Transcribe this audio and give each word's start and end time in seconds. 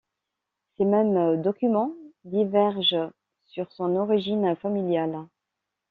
Ces 0.77 0.85
mêmes 0.85 1.39
documents 1.43 1.93
divergent 2.23 3.11
sur 3.45 3.71
son 3.71 3.95
origine 3.97 4.55
familiale. 4.55 5.27